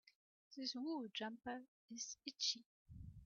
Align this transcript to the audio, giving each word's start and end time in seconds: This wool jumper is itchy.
This 0.57 0.73
wool 0.73 1.09
jumper 1.13 1.63
is 1.91 2.17
itchy. 2.25 2.65